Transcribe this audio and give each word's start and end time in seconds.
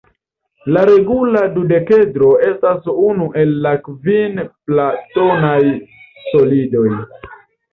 La 0.75 0.81
regula 0.89 1.43
dudekedro 1.57 2.31
estas 2.47 2.89
unu 3.09 3.27
el 3.43 3.53
la 3.67 3.75
kvin 3.89 4.41
platonaj 4.49 5.61
solidoj. 6.33 6.89